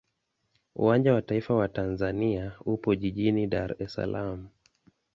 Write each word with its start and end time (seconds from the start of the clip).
Uwanja 0.75 1.13
wa 1.13 1.21
taifa 1.21 1.53
wa 1.55 1.67
Tanzania 1.67 2.51
upo 2.65 2.95
jijini 2.95 3.47
Dar 3.47 3.75
es 3.79 3.93
Salaam. 3.93 4.49